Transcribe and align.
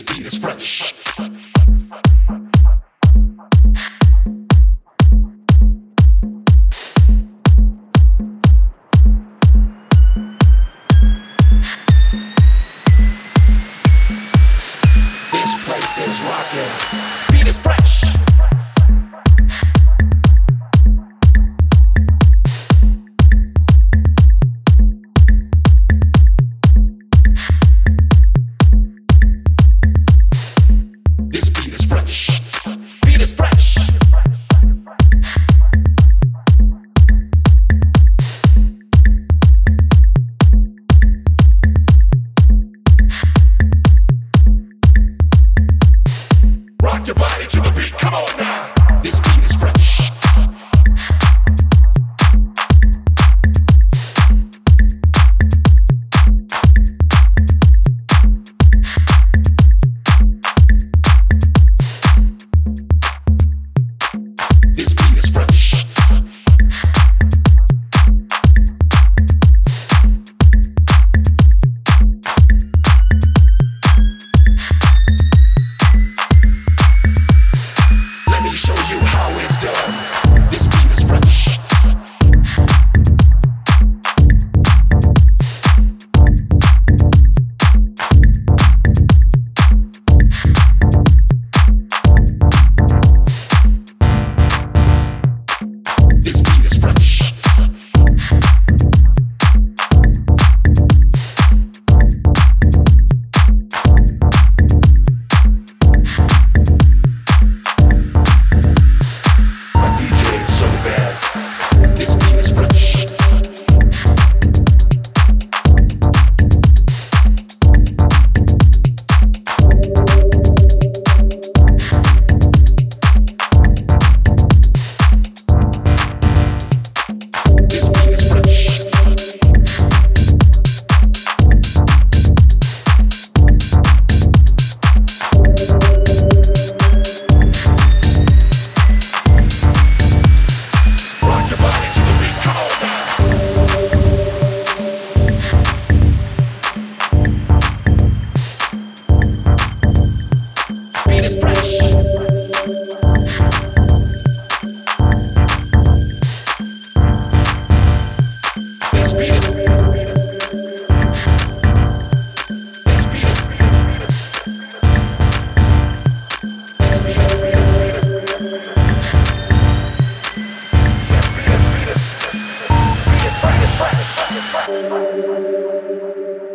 this 0.00 0.16
beat 0.16 0.26
is 0.26 0.38
fresh. 0.38 0.92
This 15.32 15.64
place 15.64 15.98
is 15.98 16.20
rocking. 16.22 17.29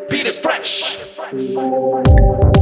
Beat 0.09 0.25
is 0.25 0.39
fresh. 0.39 2.54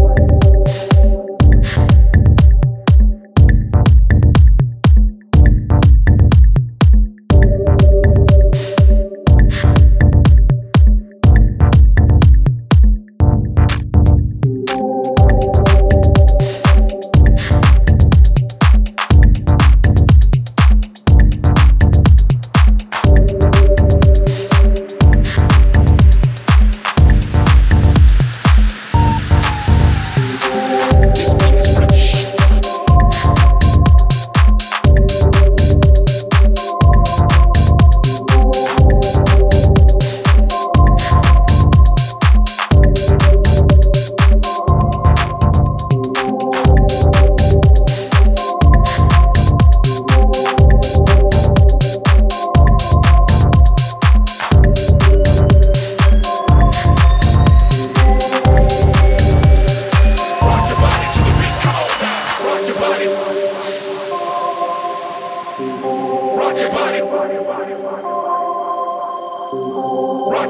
Rock 67.23 67.31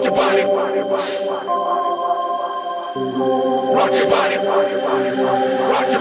your 0.02 0.16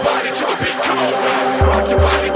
body 0.01 0.31
to 0.31 0.45
the 0.45 0.57
beat, 0.61 0.77
come 0.83 0.99
on 0.99 1.13
now. 1.13 1.67
Rock 1.67 1.89
your 1.91 1.99
body. 1.99 2.32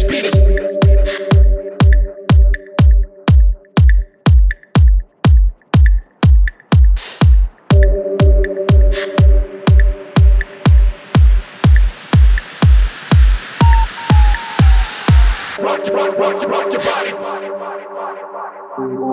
Rock 0.00 0.08
your, 15.86 15.94
rock, 15.94 16.16
rock 16.16 16.40
your, 16.42 16.48
rock 16.48 16.72
your 16.72 17.20
body. 17.20 19.09